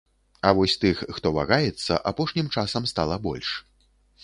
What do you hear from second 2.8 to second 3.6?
стала больш.